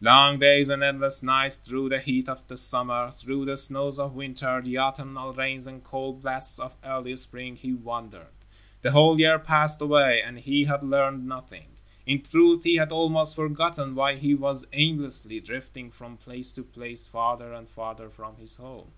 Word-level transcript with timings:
Long 0.00 0.40
days 0.40 0.70
and 0.70 0.82
endless 0.82 1.22
nights, 1.22 1.56
through 1.56 1.88
the 1.90 2.00
heat 2.00 2.28
of 2.28 2.44
the 2.48 2.56
summer, 2.56 3.12
through 3.12 3.44
the 3.44 3.56
snows 3.56 4.00
of 4.00 4.12
winter, 4.16 4.60
the 4.60 4.76
autumnal 4.76 5.32
rains 5.32 5.68
and 5.68 5.84
cold 5.84 6.22
blasts 6.22 6.58
of 6.58 6.74
early 6.84 7.14
spring, 7.14 7.54
he 7.54 7.72
wandered. 7.74 8.26
A 8.82 8.90
whole 8.90 9.20
year 9.20 9.38
passed 9.38 9.80
away, 9.80 10.20
and 10.20 10.40
he 10.40 10.64
had 10.64 10.82
learned 10.82 11.28
nothing. 11.28 11.66
In 12.06 12.22
truth, 12.22 12.64
he 12.64 12.74
had 12.74 12.90
almost 12.90 13.36
forgotten 13.36 13.94
why 13.94 14.16
he 14.16 14.34
was 14.34 14.66
aimlessly 14.72 15.38
drifting 15.38 15.92
from 15.92 16.16
place 16.16 16.52
to 16.54 16.64
place, 16.64 17.06
farther 17.06 17.52
and 17.52 17.68
farther 17.68 18.10
from 18.10 18.34
his 18.34 18.56
home. 18.56 18.90